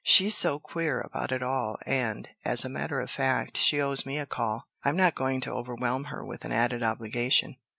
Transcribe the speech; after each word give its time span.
She's 0.03 0.35
so 0.35 0.57
queer 0.59 0.99
about 1.01 1.31
it 1.31 1.43
all, 1.43 1.77
and, 1.85 2.27
as 2.43 2.65
a 2.65 2.69
matter 2.69 2.99
of 2.99 3.11
fact, 3.11 3.55
she 3.55 3.79
owes 3.79 4.03
me 4.03 4.17
a 4.17 4.25
call. 4.25 4.67
I'm 4.83 4.97
not 4.97 5.13
going 5.13 5.41
to 5.41 5.53
overwhelm 5.53 6.05
her 6.05 6.25
with 6.25 6.43
an 6.43 6.51
added 6.51 6.81
obligation." 6.81 7.57